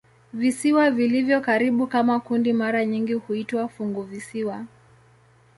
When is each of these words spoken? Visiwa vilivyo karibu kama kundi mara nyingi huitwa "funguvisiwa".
Visiwa 0.33 0.91
vilivyo 0.91 1.41
karibu 1.41 1.87
kama 1.87 2.19
kundi 2.19 2.53
mara 2.53 2.85
nyingi 2.85 3.13
huitwa 3.13 3.67
"funguvisiwa". 3.67 4.65